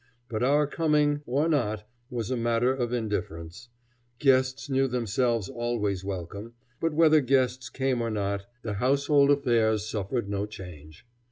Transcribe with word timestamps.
But 0.29 0.41
our 0.41 0.65
coming 0.65 1.21
or 1.27 1.47
not 1.47 1.87
was 2.09 2.31
a 2.31 2.35
matter 2.35 2.73
of 2.73 2.91
indifference. 2.91 3.69
Guests 4.17 4.67
knew 4.67 4.87
themselves 4.87 5.47
always 5.47 6.03
welcome, 6.03 6.55
but 6.79 6.95
whether 6.95 7.21
guests 7.21 7.69
came 7.69 8.01
or 8.01 8.09
not 8.09 8.47
the 8.63 8.73
household 8.73 9.29
affairs 9.29 9.87
suffered 9.87 10.27
no 10.27 10.47
change. 10.47 11.05